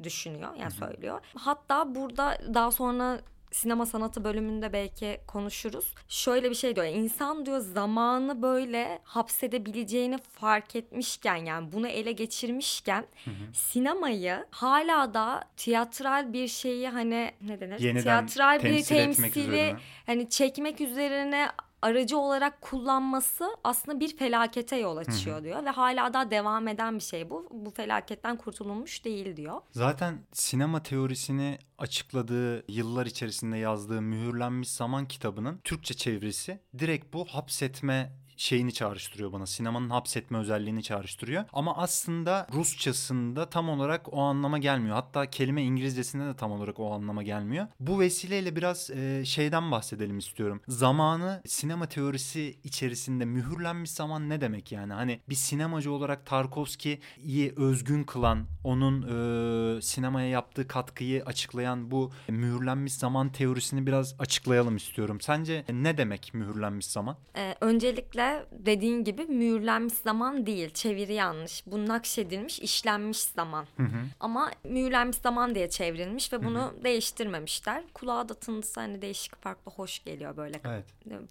[0.04, 1.19] düşünüyor yani söylüyor.
[1.36, 3.19] Hatta burada daha sonra
[3.51, 5.93] sinema sanatı bölümünde belki konuşuruz.
[6.08, 6.86] Şöyle bir şey diyor.
[6.88, 13.05] İnsan diyor zamanı böyle hapsedebileceğini fark etmişken yani bunu ele geçirmişken
[13.53, 17.79] sinemayı hala da tiyatral bir şeyi hani ne denir?
[17.79, 21.49] Yeniden tiyatral bir temsil temsili hani çekmek üzerine
[21.82, 27.04] aracı olarak kullanması aslında bir felakete yol açıyor diyor ve hala da devam eden bir
[27.04, 27.48] şey bu.
[27.52, 29.62] Bu felaketten kurtulunmuş değil diyor.
[29.72, 38.12] Zaten sinema teorisini açıkladığı yıllar içerisinde yazdığı mühürlenmiş zaman kitabının Türkçe çevirisi direkt bu hapsetme
[38.38, 39.45] şeyini çağrıştırıyor bana.
[39.45, 41.43] Sinemanın hapsetme özelliğini çağrıştırıyor.
[41.54, 44.95] Ama aslında Rusçasında tam olarak o anlama gelmiyor.
[44.95, 47.67] Hatta kelime İngilizcesinde de tam olarak o anlama gelmiyor.
[47.80, 50.62] Bu vesileyle biraz e, şeyden bahsedelim istiyorum.
[50.67, 54.93] Zamanı sinema teorisi içerisinde mühürlenmiş zaman ne demek yani?
[54.93, 62.93] Hani bir sinemacı olarak Tarkovski'yi özgün kılan, onun e, sinemaya yaptığı katkıyı açıklayan bu mühürlenmiş
[62.93, 65.21] zaman teorisini biraz açıklayalım istiyorum.
[65.21, 67.17] Sence ne demek mühürlenmiş zaman?
[67.38, 71.64] Ee, öncelikle dediğin gibi mühürlenmiş zaman değil, çeviri yanlış.
[71.66, 73.66] Bu nakşedilmiş, işlenmiş zaman.
[74.20, 77.84] Ama mühürlenmiş zaman diye çevrilmiş ve bunu değiştirmemişler.
[77.94, 80.62] Kulağa da tınısı hani değişik farklı hoş geliyor böyle.
[80.66, 80.86] Evet.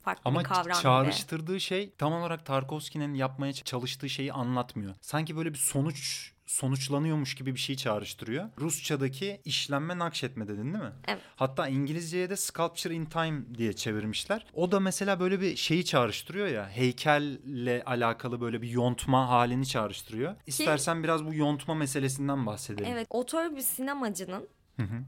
[0.04, 0.82] Farklı Ama bir kavram gibi.
[0.82, 4.94] çağrıştırdığı şey tam olarak Tarkovski'nin yapmaya çalıştığı şeyi anlatmıyor.
[5.00, 8.48] Sanki böyle bir sonuç sonuçlanıyormuş gibi bir şey çağrıştırıyor.
[8.58, 10.92] Rusçadaki işlenme nakşetme dedin değil mi?
[11.08, 11.22] Evet.
[11.36, 14.46] Hatta İngilizceye de sculpture in time diye çevirmişler.
[14.54, 16.68] O da mesela böyle bir şeyi çağrıştırıyor ya.
[16.68, 20.34] Heykelle alakalı böyle bir yontma halini çağrıştırıyor.
[20.46, 22.92] İstersen biraz bu yontma meselesinden bahsedelim.
[22.92, 24.48] Evet, otör bir sinemacının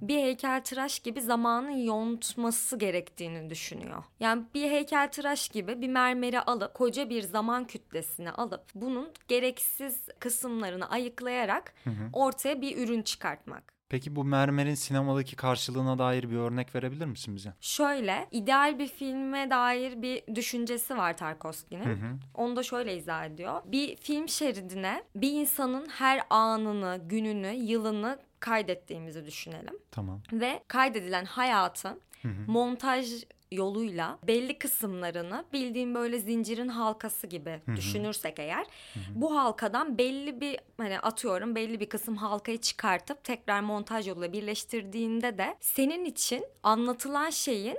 [0.02, 4.04] bir heykeltıraş gibi zamanı yontması gerektiğini düşünüyor.
[4.20, 10.90] Yani bir heykeltıraş gibi bir mermeri alıp koca bir zaman kütlesini alıp bunun gereksiz kısımlarını
[10.90, 11.74] ayıklayarak
[12.12, 13.76] ortaya bir ürün çıkartmak.
[13.88, 17.54] Peki bu mermerin sinemadaki karşılığına dair bir örnek verebilir misin bize?
[17.60, 21.98] Şöyle ideal bir filme dair bir düşüncesi var Tarkovski'nin.
[22.34, 23.62] Onu da şöyle izah ediyor.
[23.64, 29.78] Bir film şeridine bir insanın her anını, gününü, yılını kaydettiğimizi düşünelim.
[29.90, 30.20] Tamam.
[30.32, 32.00] Ve kaydedilen hayatın
[32.46, 38.66] montaj yoluyla belli kısımlarını bildiğim böyle zincirin halkası gibi düşünürsek eğer
[39.14, 45.38] bu halkadan belli bir hani atıyorum belli bir kısım halkayı çıkartıp tekrar montaj yoluyla birleştirdiğinde
[45.38, 47.78] de senin için anlatılan şeyin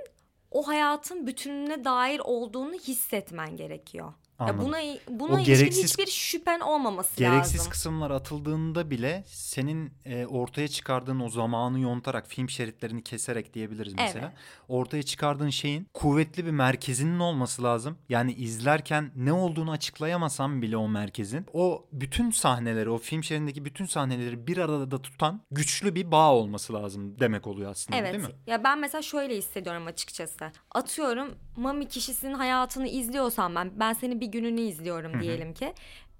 [0.50, 4.12] o hayatın bütününe dair olduğunu hissetmen gerekiyor.
[4.40, 4.66] Ya Anladım.
[4.66, 7.70] buna buna O gereksiz- hiçbir şüphen olmaması Gereksiz lazım.
[7.70, 14.26] kısımlar atıldığında bile senin e, ortaya çıkardığın o zamanı yontarak film şeritlerini keserek diyebiliriz mesela.
[14.26, 14.38] Evet.
[14.68, 17.98] Ortaya çıkardığın şeyin kuvvetli bir merkezinin olması lazım.
[18.08, 23.86] Yani izlerken ne olduğunu açıklayamasam bile o merkezin o bütün sahneleri o film şeridindeki bütün
[23.86, 28.12] sahneleri bir arada tutan güçlü bir bağ olması lazım demek oluyor aslında Evet.
[28.12, 28.30] değil mi?
[28.46, 30.52] Ya ben mesela şöyle hissediyorum açıkçası.
[30.74, 35.74] Atıyorum Mami kişisinin hayatını izliyorsam ben ben senin bir gününü izliyorum diyelim ki.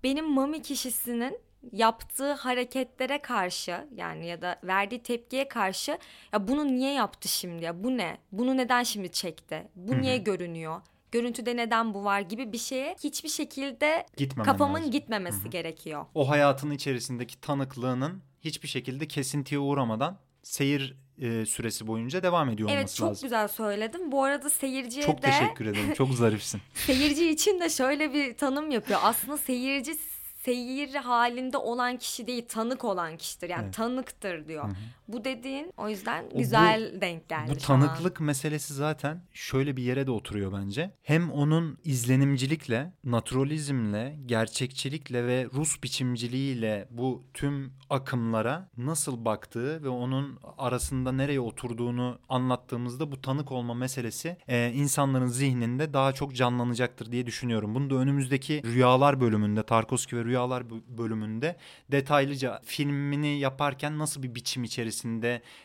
[0.04, 1.38] Benim Mami kişisinin
[1.72, 5.98] yaptığı hareketlere karşı yani ya da verdiği tepkiye karşı
[6.32, 8.18] ya bunu niye yaptı şimdi ya bu ne?
[8.32, 9.68] Bunu neden şimdi çekti?
[9.74, 10.80] Bu niye görünüyor?
[11.12, 14.90] Görüntüde neden bu var gibi bir şeye hiçbir şekilde Gitmemen kafamın lazım.
[14.90, 16.06] gitmemesi gerekiyor.
[16.14, 22.78] O hayatın içerisindeki tanıklığının hiçbir şekilde kesintiye uğramadan seyir e, süresi boyunca devam ediyor Evet
[22.78, 23.22] olması çok lazım.
[23.22, 24.12] güzel söyledim.
[24.12, 25.94] Bu arada seyirciye Çok de teşekkür ederim.
[25.94, 26.60] Çok zarifsin.
[26.74, 29.00] Seyirci için de şöyle bir tanım yapıyor.
[29.02, 29.96] Aslında seyirci
[30.44, 33.48] seyir halinde olan kişi değil, tanık olan kişidir.
[33.50, 33.74] Yani Evet.
[33.74, 34.64] tanıktır diyor.
[35.08, 37.50] Bu dediğin o yüzden bu- güzel denk geldi.
[37.54, 37.80] Bu şu an.
[37.80, 40.90] tanıklık meselesi zaten şöyle bir yere de oturuyor bence.
[41.02, 50.38] Hem onun izlenimcilikle, naturalizmle, gerçekçilikle ve Rus biçimciliğiyle bu tüm akımlara nasıl baktığı ve onun
[50.58, 57.26] arasında nereye oturduğunu anlattığımızda bu tanık olma meselesi e, insanların zihninde daha çok canlanacaktır diye
[57.26, 57.74] düşünüyorum.
[57.74, 61.56] Bunu da önümüzdeki Rüyalar bölümünde, Tarkovski ve Rüyalar bö- bölümünde
[61.90, 64.97] detaylıca filmini yaparken nasıl bir biçim içerisinde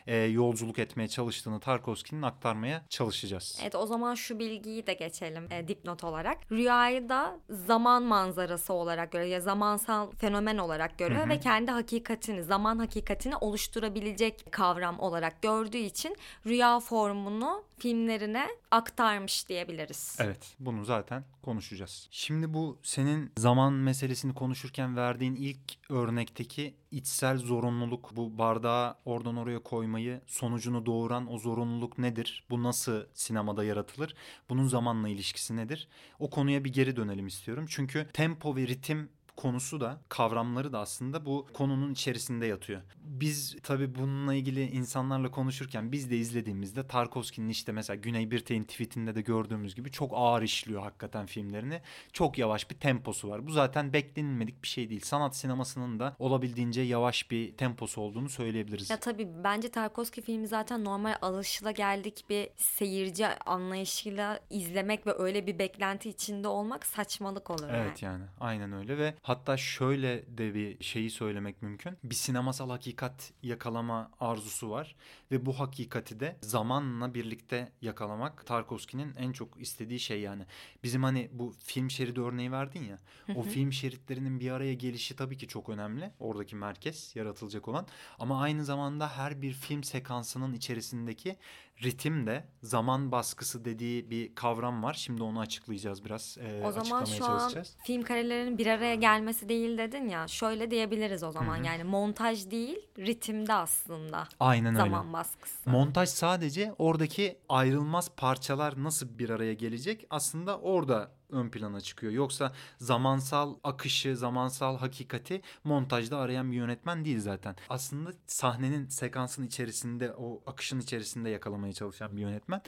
[0.08, 3.60] e, yolculuk etmeye çalıştığını Tarkovski'nin aktarmaya çalışacağız.
[3.62, 6.52] Evet o zaman şu bilgiyi de geçelim e, dipnot olarak.
[6.52, 12.80] Rüyayı da zaman manzarası olarak görüyor ya zamansal fenomen olarak görüyor ve kendi hakikatini, zaman
[12.80, 20.17] hakikatini oluşturabilecek kavram olarak gördüğü için rüya formunu filmlerine aktarmış diyebiliriz.
[20.19, 22.08] Evet, bunu zaten konuşacağız.
[22.12, 29.60] Şimdi bu senin zaman meselesini konuşurken verdiğin ilk örnekteki içsel zorunluluk, bu bardağı oradan oraya
[29.60, 32.44] koymayı sonucunu doğuran o zorunluluk nedir?
[32.50, 34.16] Bu nasıl sinemada yaratılır?
[34.50, 35.88] Bunun zamanla ilişkisi nedir?
[36.20, 37.66] O konuya bir geri dönelim istiyorum.
[37.70, 42.82] Çünkü tempo ve ritim konusu da kavramları da aslında bu konunun içerisinde yatıyor.
[42.98, 49.15] Biz tabii bununla ilgili insanlarla konuşurken biz de izlediğimizde Tarkovski'nin işte mesela Güney Birtey'in tweetinde
[49.15, 51.82] de gördüğümüz gibi çok ağır işliyor hakikaten filmlerini.
[52.13, 53.48] Çok yavaş bir temposu var.
[53.48, 55.02] Bu zaten beklenilmedik bir şey değil.
[55.02, 58.89] Sanat sinemasının da olabildiğince yavaş bir temposu olduğunu söyleyebiliriz.
[58.89, 65.60] Ya tabii bence Tarkovski filmi zaten normal alışılageldik bir seyirci anlayışıyla izlemek ve öyle bir
[65.60, 67.78] beklenti içinde olmak saçmalık olur yani.
[67.78, 71.98] Evet yani aynen öyle ve Hatta şöyle de bir şeyi söylemek mümkün.
[72.04, 74.96] Bir sinemasal hakikat yakalama arzusu var
[75.32, 80.46] ve bu hakikati de zamanla birlikte yakalamak Tarkovski'nin en çok istediği şey yani.
[80.84, 83.00] Bizim hani bu film şeridi örneği verdin ya.
[83.36, 86.12] o film şeritlerinin bir araya gelişi tabii ki çok önemli.
[86.20, 87.88] Oradaki merkez yaratılacak olan
[88.20, 91.38] ama aynı zamanda her bir film sekansının içerisindeki
[91.84, 94.94] ritim de zaman baskısı dediği bir kavram var.
[94.94, 96.38] Şimdi onu açıklayacağız biraz.
[96.38, 97.52] E, O zaman şu an
[97.86, 100.28] film karelerinin bir araya gelmesi değil dedin ya.
[100.28, 101.58] Şöyle diyebiliriz o zaman.
[101.58, 101.66] Hı hı.
[101.66, 104.78] Yani montaj değil, ritimde aslında Aynen öyle.
[104.78, 105.70] zaman baskısı.
[105.70, 112.13] Montaj sadece oradaki ayrılmaz parçalar nasıl bir araya gelecek aslında orada ön plana çıkıyor.
[112.13, 117.56] Yoksa zamansal akışı, zamansal hakikati montajda arayan bir yönetmen değil zaten.
[117.69, 122.62] Aslında sahnenin sekansın içerisinde, o akışın içerisinde yakalamaya çalışan bir yönetmen.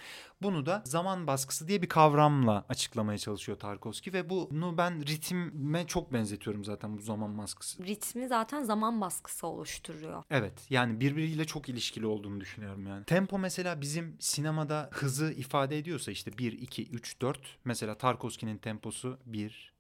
[0.46, 6.14] Bunu da zaman baskısı diye bir kavramla açıklamaya çalışıyor Tarkovski ve bunu ben ritme çok
[6.14, 7.86] benzetiyorum zaten bu zaman baskısı.
[7.86, 10.24] Ritmi zaten zaman baskısı oluşturuyor.
[10.30, 13.06] Evet yani birbiriyle çok ilişkili olduğunu düşünüyorum yani.
[13.06, 17.40] Tempo mesela bizim sinemada hızı ifade ediyorsa işte 1, 2, 3, 4.
[17.66, 19.74] Mesela Tarkovski'nin temposu 1.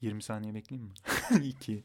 [0.00, 0.94] 20 saniye bekleyeyim mi?
[1.46, 1.84] 2,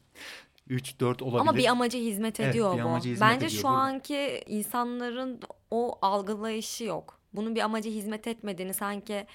[0.68, 1.40] 3, 4 olabilir.
[1.40, 2.86] Ama bir amaca hizmet Evet, ediyor bir bu.
[2.88, 3.62] amaca hizmet Bence ediyor.
[3.62, 5.40] şu Bu- anki insanların
[5.70, 7.20] o algılayışı yok.
[7.34, 9.26] Bunun bir amaca hizmet etmediğini sanki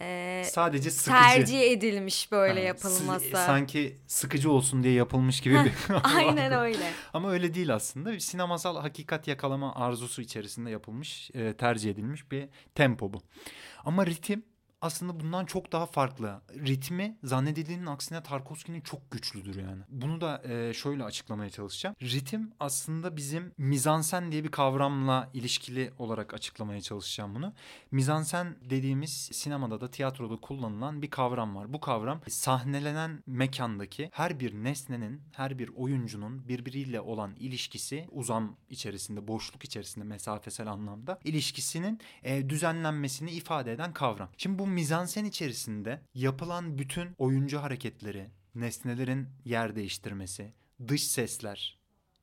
[0.00, 1.10] e, Sadece sıkıcı.
[1.18, 3.24] tercih edilmiş böyle Ha, yapılması.
[3.24, 5.72] sı- sanki sıkıcı olsun diye yapılmış gibi bir
[6.16, 6.90] Aynen öyle.
[7.12, 8.12] Ama öyle değil aslında.
[8.12, 13.22] Bir sinemasal hakikat yakalama arzusu içerisinde yapılmış, e, tercih edilmiş bir tempo bu.
[13.84, 14.42] Ama ritim
[14.80, 16.40] aslında bundan çok daha farklı.
[16.50, 19.82] Ritmi zannedildiğinin aksine Tarkovski'nin çok güçlüdür yani.
[19.88, 21.96] Bunu da e, şöyle açıklamaya çalışacağım.
[22.02, 27.52] Ritim aslında bizim mizansen diye bir kavramla ilişkili olarak açıklamaya çalışacağım bunu.
[27.90, 31.72] Mizansen dediğimiz sinemada da tiyatroda kullanılan bir kavram var.
[31.72, 39.28] Bu kavram sahnelenen mekandaki her bir nesnenin, her bir oyuncunun birbiriyle olan ilişkisi uzam içerisinde,
[39.28, 44.28] boşluk içerisinde mesafesel anlamda ilişkisinin e, düzenlenmesini ifade eden kavram.
[44.36, 50.52] Şimdi bu mizansen içerisinde yapılan bütün oyuncu hareketleri, nesnelerin yer değiştirmesi,
[50.88, 51.78] dış sesler,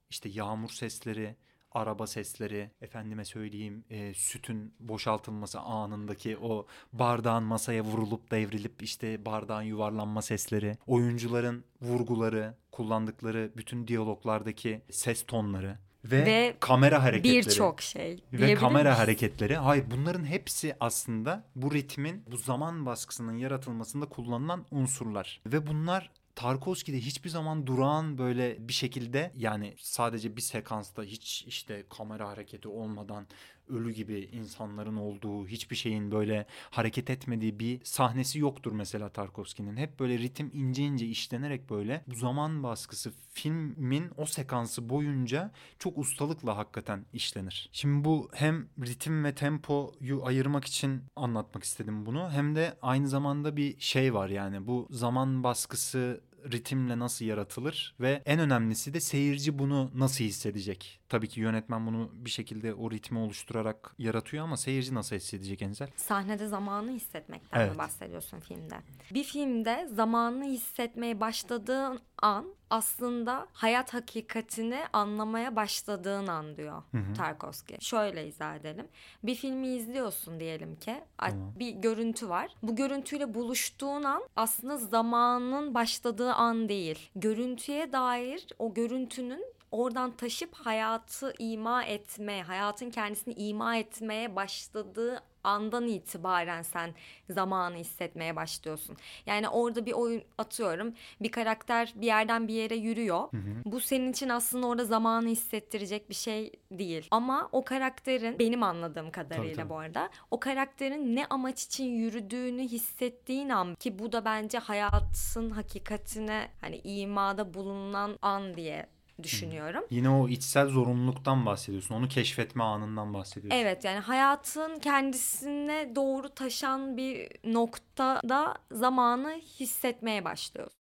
[0.09, 1.35] işte yağmur sesleri,
[1.71, 9.61] araba sesleri, efendime söyleyeyim e, sütün boşaltılması anındaki o bardağın masaya vurulup devrilip işte bardağın
[9.61, 17.45] yuvarlanma sesleri, oyuncuların vurguları, kullandıkları bütün diyaloglardaki ses tonları ve, Ve kamera hareketleri.
[17.45, 18.23] Birçok şey.
[18.33, 18.99] Ve kamera miyiz?
[18.99, 19.55] hareketleri.
[19.55, 25.41] Hayır bunların hepsi aslında bu ritmin, bu zaman baskısının yaratılmasında kullanılan unsurlar.
[25.45, 31.85] Ve bunlar Tarkovski'de hiçbir zaman durağan böyle bir şekilde yani sadece bir sekansta hiç işte
[31.89, 33.27] kamera hareketi olmadan
[33.69, 39.77] ölü gibi insanların olduğu hiçbir şeyin böyle hareket etmediği bir sahnesi yoktur mesela Tarkovski'nin.
[39.77, 45.97] Hep böyle ritim ince ince işlenerek böyle bu zaman baskısı filmin o sekansı boyunca çok
[45.97, 47.69] ustalıkla hakikaten işlenir.
[47.71, 52.31] Şimdi bu hem ritim ve tempoyu ayırmak için anlatmak istedim bunu.
[52.31, 58.21] Hem de aynı zamanda bir şey var yani bu zaman baskısı ritimle nasıl yaratılır ve
[58.25, 60.99] en önemlisi de seyirci bunu nasıl hissedecek?
[61.09, 65.89] Tabii ki yönetmen bunu bir şekilde o ritmi oluşturarak yaratıyor ama seyirci nasıl hissedecek Enzel?
[65.95, 67.71] Sahnede zamanı hissetmekten Evet.
[67.71, 68.75] mi bahsediyorsun filmde?
[69.13, 76.83] Bir filmde zamanı hissetmeye başladığın an aslında hayat hakikatini anlamaya başladığın an diyor
[77.17, 77.77] Tarkovski.
[77.81, 78.87] Şöyle izah edelim.
[79.23, 81.03] Bir filmi izliyorsun diyelim ki.
[81.17, 81.53] Tamam.
[81.59, 82.55] Bir görüntü var.
[82.63, 87.09] Bu görüntüyle buluştuğun an aslında zamanın başladığı an değil.
[87.15, 95.87] Görüntüye dair o görüntünün oradan taşıp hayatı ima etmeye, hayatın kendisini ima etmeye başladığı andan
[95.87, 96.93] itibaren sen
[97.29, 98.97] zamanı hissetmeye başlıyorsun.
[99.25, 100.93] Yani orada bir oyun atıyorum.
[101.21, 103.29] Bir karakter bir yerden bir yere yürüyor.
[103.65, 107.07] Bu senin için aslında orada zamanı hissettirecek bir şey değil.
[107.11, 109.69] Ama o karakterin benim anladığım kadarıyla tabii.
[109.69, 115.49] bu arada o karakterin ne amaç için yürüdüğünü hissettiğin an ki bu da bence hayatın
[115.49, 118.92] hakikatine hani imada bulunan an diye
[119.23, 119.83] düşünüyorum.
[119.89, 121.95] Yine o içsel zorunluluktan bahsediyorsun.
[121.95, 123.57] Onu keşfetme anından bahsediyorsun.
[123.57, 130.82] Evet yani hayatın kendisine doğru taşan bir noktada zamanı hissetmeye başlıyorsun.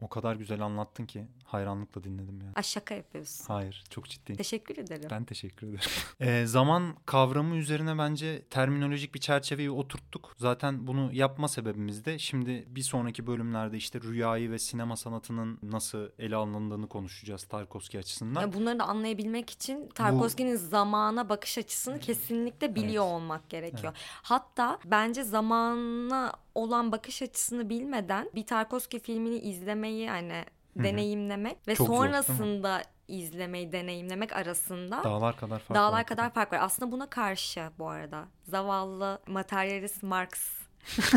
[0.00, 2.52] O kadar güzel anlattın ki hayranlıkla dinledim ya.
[2.54, 3.44] Ay şaka yapıyorsun.
[3.46, 4.36] Hayır çok ciddiyim.
[4.36, 5.08] Teşekkür ederim.
[5.10, 5.80] Ben teşekkür ederim.
[6.20, 10.34] Ee, zaman kavramı üzerine bence terminolojik bir çerçeveyi oturttuk.
[10.36, 16.08] Zaten bunu yapma sebebimiz de şimdi bir sonraki bölümlerde işte rüyayı ve sinema sanatının nasıl
[16.18, 18.40] ele alındığını konuşacağız Tarkovski açısından.
[18.40, 23.14] Ya bunları da anlayabilmek için Tarkovski'nin zamana bakış açısını kesinlikle biliyor Evet.
[23.14, 23.92] olmak gerekiyor.
[24.22, 30.44] Hatta bence zamana olan bakış açısını bilmeden bir Tarkovski filmini izlemeyi hani
[30.76, 36.06] deneyimlemek ve Çok zor, sonrasında izlemeyi deneyimlemek arasında Dağlar kadar fark dağlar var.
[36.06, 36.58] kadar fark var.
[36.62, 40.28] Aslında buna karşı bu arada zavallı materyalist Marx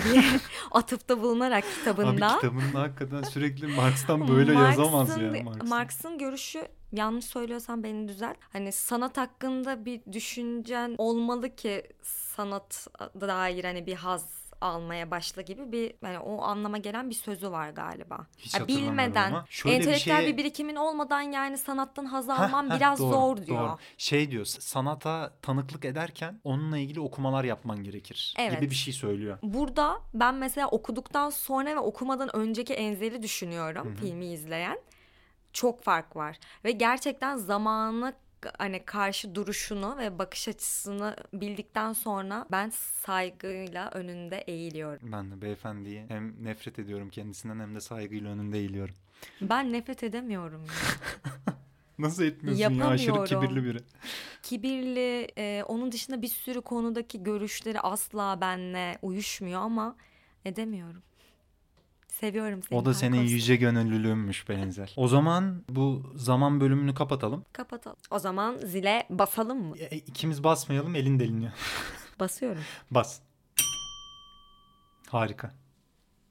[0.72, 2.28] atıfta bulunarak kitabında.
[2.28, 5.16] Abi kitabında hakikaten sürekli Marx'tan böyle yazamaz ya.
[5.18, 5.70] Marx'ın- Marx'ın.
[5.70, 8.38] Marx'ın görüşü yanlış söylüyorsam beni düzelt.
[8.54, 12.88] Hani sanat hakkında bir düşüncen olmalı ki sanat
[13.22, 17.70] dair hani bir haz almaya başla gibi bir hani o anlama gelen bir sözü var
[17.70, 18.28] galiba.
[18.38, 22.76] Hiç hatırlamıyorum bilmeden ama şöyle bir entelektüel bir, şeye- birikimin olmadan yani sanattan haz heh,
[22.76, 23.70] biraz doğru, zor diyor.
[23.70, 23.78] doğru.
[23.98, 28.52] Şey diyor sanata tanıklık ederken onunla ilgili okumalar yapman gerekir Evet.
[28.60, 29.38] gibi bir şey söylüyor.
[29.44, 34.80] Burada ben mesela okuduktan sonra ve okumadan önceki Enzel'i düşünüyorum filmi izleyen.
[35.54, 38.14] Çok fark var ve gerçekten zamanı
[38.58, 45.12] hani karşı duruşunu ve bakış açısını bildikten sonra ben saygıyla önünde eğiliyorum.
[45.12, 48.96] Ben de beyefendiyi hem nefret ediyorum kendisinden hem de saygıyla önünde eğiliyorum.
[49.42, 50.66] Ben nefret edemiyorum.
[51.98, 53.80] Nasıl etmiyorsun ya aşırı kibirli biri.
[54.44, 59.96] Kibirli, e, onun dışında bir sürü konudaki görüşleri asla benle uyuşmuyor ama
[60.46, 61.04] edemiyorum.
[62.24, 62.80] Seviyorum seni.
[62.80, 63.34] O da senin Tarkovski.
[63.34, 64.94] yüce gönüllülüğünmüş benzer.
[64.96, 67.46] O zaman bu zaman bölümünü kapatalım.
[67.54, 67.98] Kapatalım.
[68.12, 69.78] O zaman zile basalım mı?
[69.78, 71.52] E, ikimiz basmayalım elin deliniyor.
[72.20, 72.62] Basıyorum.
[72.92, 73.20] Bas.
[75.08, 75.52] Harika.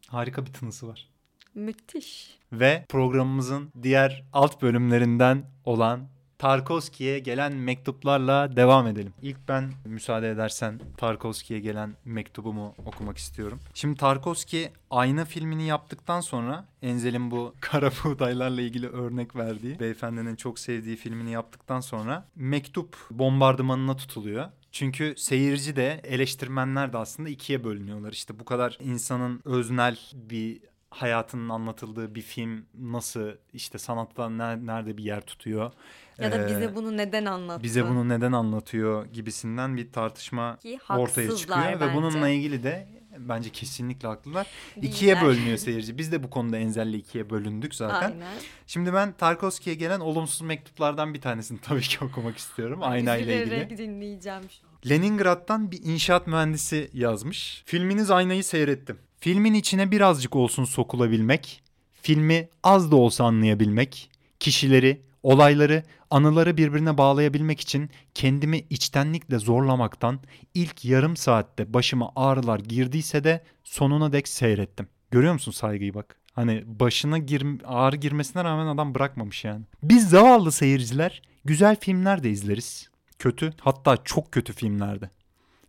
[0.09, 1.09] Harika bir tınısı var.
[1.55, 2.38] Müthiş.
[2.52, 6.09] Ve programımızın diğer alt bölümlerinden olan
[6.42, 9.12] Tarkovski'ye gelen mektuplarla devam edelim.
[9.22, 13.61] İlk ben müsaade edersen Tarkovski'ye gelen mektubumu okumak istiyorum.
[13.74, 20.59] Şimdi Tarkovski Ayna filmini yaptıktan sonra Enzel'in bu kara buğdaylarla ilgili örnek verdiği beyefendinin çok
[20.59, 24.48] sevdiği filmini yaptıktan sonra mektup bombardımanına tutuluyor.
[24.72, 28.12] Çünkü seyirci de eleştirmenler de aslında ikiye bölünüyorlar.
[28.12, 30.61] İşte bu kadar insanın öznel bir
[30.92, 35.72] hayatının anlatıldığı bir film nasıl işte sanatta ner- nerede bir yer tutuyor?
[36.18, 37.62] Ya da bize bunu neden anlattı?
[37.62, 41.94] bize bunu neden anlatıyor gibisinden bir tartışma Ki ortaya çıkıyor ve bence.
[41.94, 44.46] bununla ilgili de bence kesinlikle haklılar.
[44.76, 44.88] Değiller.
[44.88, 45.98] İkiye bölünüyor seyirci.
[45.98, 48.11] Biz de bu konuda Enzel'le ikiye bölündük zaten.
[48.12, 48.33] Aynen.
[48.66, 52.78] Şimdi ben Tarkovski'ye gelen olumsuz mektuplardan bir tanesini tabii ki okumak istiyorum.
[52.83, 53.42] Aynayla ilgili.
[53.42, 54.72] Üzülerek dinleyeceğim şu an.
[54.90, 57.62] Leningrad'dan bir inşaat mühendisi yazmış.
[57.66, 58.98] Filminiz Aynayı seyrettim.
[59.22, 61.62] Filmin içine birazcık olsun sokulabilmek,
[62.02, 70.20] filmi az da olsa anlayabilmek, kişileri, olayları, anıları birbirine bağlayabilmek için kendimi içtenlikle zorlamaktan
[70.54, 74.88] ilk yarım saatte başıma ağrılar girdiyse de sonuna dek seyrettim.
[75.11, 76.16] Görüyor musun saygıyı bak?
[76.32, 79.64] Hani başına gir, ağrı girmesine rağmen adam bırakmamış yani.
[79.82, 82.90] Biz zavallı seyirciler güzel filmler de izleriz.
[83.18, 85.11] Kötü hatta çok kötü filmlerde.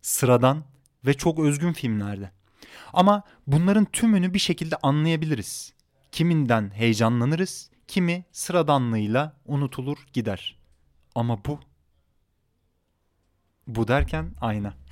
[0.02, 0.64] Sıradan
[1.06, 2.32] ve çok özgün filmlerde.
[2.94, 5.74] Ama bunların tümünü bir şekilde anlayabiliriz.
[6.12, 10.58] Kiminden heyecanlanırız, kimi sıradanlığıyla unutulur gider.
[11.16, 11.60] Ama bu
[13.68, 14.74] bu derken ayna.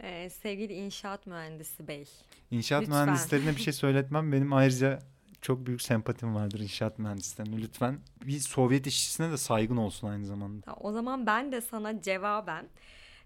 [0.00, 2.08] Ee, sevgili inşaat mühendisi bey.
[2.50, 3.04] İnşaat Lütfen.
[3.04, 4.32] mühendislerine bir şey söyletmem.
[4.32, 4.98] Benim ayrıca
[5.40, 7.62] çok büyük sempatim vardır inşaat mühendislerine.
[7.62, 10.74] Lütfen bir Sovyet işçisine de saygın olsun aynı zamanda.
[10.80, 12.68] O zaman ben de sana cevaben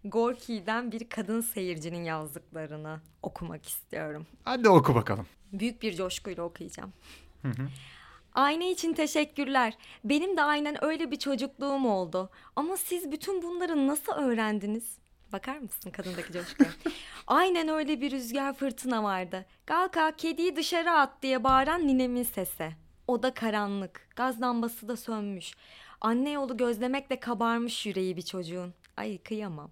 [0.04, 4.26] Gorki'den bir kadın seyircinin yazdıklarını okumak istiyorum.
[4.44, 5.26] Hadi oku bakalım.
[5.52, 6.92] Büyük bir coşkuyla okuyacağım.
[7.42, 7.68] Hı hı.
[8.32, 9.78] Ayna için teşekkürler.
[10.04, 12.30] Benim de aynen öyle bir çocukluğum oldu.
[12.56, 14.98] Ama siz bütün bunları nasıl öğrendiniz?
[15.32, 16.70] Bakar mısın kadındaki coşkuya?
[17.26, 19.46] aynen öyle bir rüzgar fırtına vardı.
[19.66, 22.70] Kalk kediyi dışarı at diye bağıran ninemin sesi.
[23.06, 24.08] O da karanlık.
[24.16, 25.52] Gaz lambası da sönmüş.
[26.00, 28.74] Anne yolu gözlemekle kabarmış yüreği bir çocuğun.
[28.96, 29.70] Ay kıyamam.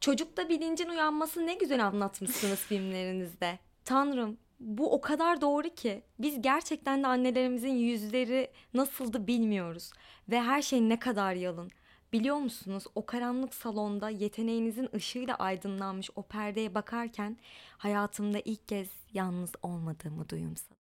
[0.00, 3.58] Çocukta bilincin uyanması ne güzel anlatmışsınız filmlerinizde.
[3.84, 9.90] Tanrım bu o kadar doğru ki biz gerçekten de annelerimizin yüzleri nasıldı bilmiyoruz
[10.30, 11.70] ve her şey ne kadar yalın.
[12.12, 17.36] Biliyor musunuz o karanlık salonda yeteneğinizin ışığıyla aydınlanmış o perdeye bakarken
[17.78, 20.76] hayatımda ilk kez yalnız olmadığımı duyumsadım.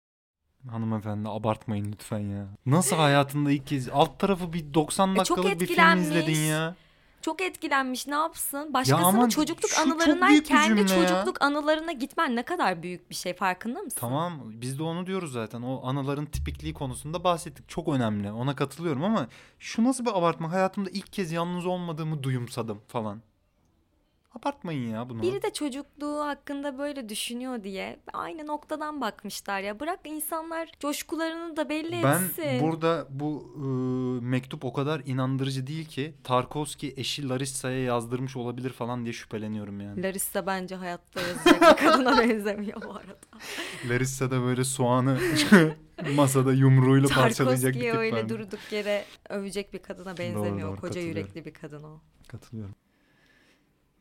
[0.69, 2.49] Hanımefendi abartmayın lütfen ya.
[2.67, 6.75] Nasıl hayatında ilk kez alt tarafı bir 90 E, dakikalık bir film izledin ya.
[7.23, 8.75] Çok etkilenmiş ne yapsın?
[8.75, 11.09] Başkasının ama çocukluk şu anılarından kendi cümle ya.
[11.09, 14.01] çocukluk anılarına gitmen ne kadar büyük bir şey farkında mısın?
[14.01, 15.63] Tamam biz de onu diyoruz zaten.
[15.63, 17.69] O anıların tipikliği konusunda bahsettik.
[17.69, 18.33] Çok önemli.
[18.33, 20.53] Ona katılıyorum ama şu nasıl bir abartma?
[20.53, 23.23] Hayatımda ilk kez yalnız olmadığımı duyumsadım falan.
[24.39, 25.23] Abartmayın ya bunu.
[25.23, 29.81] Biri de çocukluğu hakkında böyle düşünüyor diye aynı noktadan bakmışlar ya.
[29.81, 32.61] Bırak insanlar coşkularını da belli Ben etsin.
[32.61, 33.61] burada bu e,
[34.25, 40.03] mektup o kadar inandırıcı değil ki Tarkovski eşi Larissa'ya yazdırmış olabilir falan diye şüpheleniyorum yani.
[40.03, 43.17] Larissa bence hayatta yazacak bir kadına benzemiyor bu arada.
[43.89, 45.19] Larissa da böyle soğanı
[46.17, 48.29] masada yumruğuyla parçalayacak bir tip öyle var.
[48.29, 50.69] durduk yere övecek bir kadına benzemiyor.
[50.69, 51.19] doğru, Koca katılıyorum.
[51.21, 52.01] yürekli bir kadın o.
[52.29, 52.75] Katılıyorum.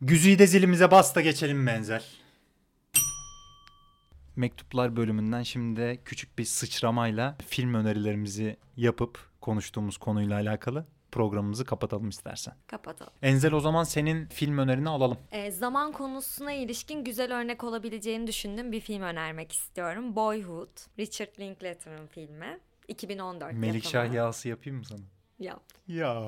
[0.01, 2.05] Güzide zilimize bas da geçelim benzer.
[4.35, 12.09] Mektuplar bölümünden şimdi de küçük bir sıçramayla film önerilerimizi yapıp konuştuğumuz konuyla alakalı programımızı kapatalım
[12.09, 12.53] istersen.
[12.67, 13.13] Kapatalım.
[13.21, 15.17] Enzel o zaman senin film önerini alalım.
[15.31, 20.15] Ee, zaman konusuna ilişkin güzel örnek olabileceğini düşündüğüm bir film önermek istiyorum.
[20.15, 20.77] Boyhood.
[20.99, 22.59] Richard Linklater'ın filmi.
[22.87, 24.15] 2014 Melikşah yapımı.
[24.15, 25.01] yağısı yapayım mı sana?
[25.41, 25.63] Yap.
[25.87, 26.23] Ya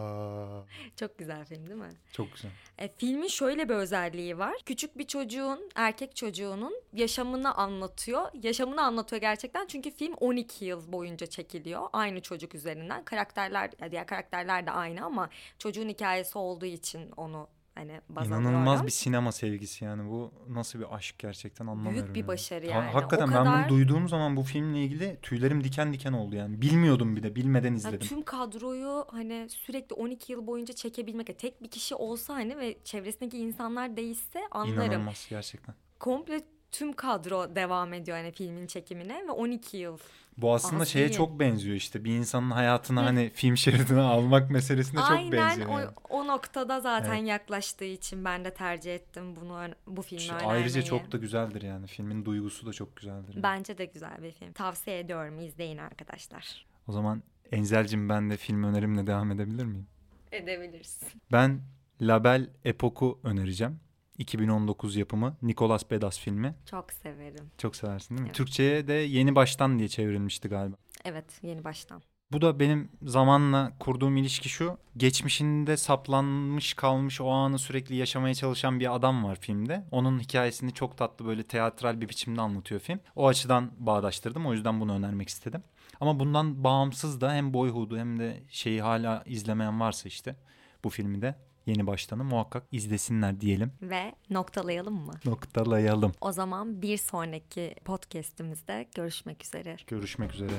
[0.96, 1.92] Çok güzel film değil mi?
[2.14, 2.52] çok güzel.
[2.78, 4.56] E, filmin şöyle bir özelliği var.
[4.66, 8.30] Küçük bir çocuğun, erkek çocuğunun yaşamını anlatıyor.
[8.44, 11.88] Yaşamını anlatıyor gerçekten çünkü film 12 yıl boyunca çekiliyor.
[11.94, 13.04] Aynı çocuk üzerinden.
[13.04, 18.92] Karakterler, diğer karakterler de aynı ama çocuğun hikayesi olduğu için onu hani baz İnanılmaz bir
[18.92, 22.14] sinema sevgisi yani bu nasıl bir aşk gerçekten anlamıyorum.
[22.14, 22.28] bir yani.
[22.28, 22.92] başarı Ha- yani.
[22.92, 26.62] hakikaten O ben kadar- bunu duyduğum zaman bu filmle ilgili tüylerim diken diken oldu yani.
[26.62, 28.00] Bilmiyordum bir de bilmeden Yani izledim.
[28.08, 31.40] tüm kadroyu hani sürekli 12 yıl boyunca çekebilmek.
[31.40, 34.84] Tek bir kişi olsa hani ve çevresindeki insanlar değişse anlarım.
[34.92, 35.76] İnanılmaz gerçekten.
[36.00, 36.42] Komple
[36.74, 39.98] tüm kadro devam ediyor hani filmin çekimine ve 12 yıl.
[40.38, 45.12] Bu aslında şeye çok benziyor işte bir insanın hayatını hani film şeridine almak meselesine çok
[45.12, 45.70] Aynen benziyor.
[45.70, 45.92] o, yani.
[46.10, 50.50] o noktada zaten yaklaştığı için ben de tercih ettim bunu bu filmi önermeyi.
[50.50, 53.34] Ayrıca çok da güzeldir yani filmin duygusu da çok güzeldir.
[53.34, 53.44] yani.
[53.44, 54.52] Bence de güzel bir film.
[54.54, 56.66] Tavsiye ediyorum izleyin arkadaşlar.
[56.88, 59.88] O zaman Enzel'cim ben de film önerimle devam edebilir miyim?
[60.32, 61.08] Edebilirsin.
[61.32, 61.62] Ben
[62.02, 63.80] Label Epok'u önereceğim.
[64.18, 66.56] 2019 yapımı Nicolas Bedas filmi.
[66.70, 67.52] Çok severim.
[67.58, 68.28] Çok seversin değil mi?
[68.28, 68.36] Evet.
[68.36, 70.76] Türkçe'ye de Yeni Baştan diye çevrilmişti galiba.
[71.06, 72.02] Evet yeni baştan.
[72.32, 74.78] Bu da benim zamanla kurduğum ilişki şu.
[74.98, 79.84] Geçmişinde saplanmış kalmış o anı sürekli yaşamaya çalışan bir adam var filmde.
[79.92, 83.00] Onun hikayesini çok tatlı böyle teatral bir biçimde anlatıyor film.
[83.16, 84.46] O açıdan bağdaştırdım.
[84.46, 85.64] O yüzden bunu önermek istedim.
[86.02, 90.36] Ama bundan bağımsız da hem Boyhood'u hem de şeyi hala izlemeyen varsa işte
[90.84, 91.36] bu filmi de
[91.66, 93.72] yeni baştanı muhakkak izlesinler diyelim.
[93.82, 95.14] Ve noktalayalım mı?
[95.26, 96.12] Noktalayalım.
[96.22, 99.78] O zaman bir sonraki podcast'imizde görüşmek üzere.
[99.88, 100.52] Görüşmek üzere.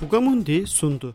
[0.00, 1.14] Fugamundi sundu.